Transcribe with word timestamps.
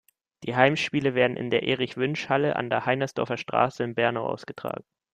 Die 0.45 0.55
Heimspiele 0.55 1.13
werden 1.13 1.37
in 1.37 1.51
der 1.51 1.61
Erich-Wünsch-Halle 1.61 2.55
an 2.55 2.71
der 2.71 2.87
Heinersdorfer 2.87 3.37
Straße 3.37 3.83
in 3.83 3.93
Bernau 3.93 4.25
ausgetragen. 4.25 4.83